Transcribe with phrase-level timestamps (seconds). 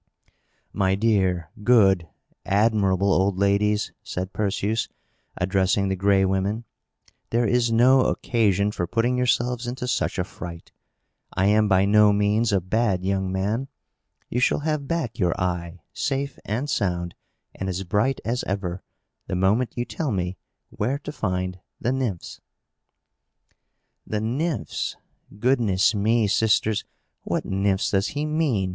[0.73, 2.07] "My dear, good,
[2.43, 4.89] admirable old ladies," said Perseus,
[5.37, 6.63] addressing the Gray Women,
[7.29, 10.71] "there is no occasion for putting yourselves into such a fright.
[11.35, 13.67] I am by no means a bad young man.
[14.27, 17.13] You shall have back your eye, safe and sound,
[17.53, 18.81] and as bright as ever,
[19.27, 20.35] the moment you tell me
[20.71, 22.41] where to find the Nymphs."
[24.07, 24.95] "The Nymphs!
[25.37, 26.25] Goodness me!
[26.25, 26.85] sisters,
[27.21, 28.69] what Nymphs does he mean?"